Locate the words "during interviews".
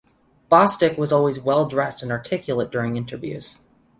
2.71-3.59